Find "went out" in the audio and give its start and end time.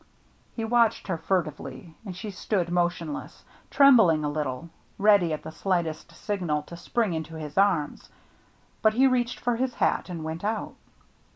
10.23-10.73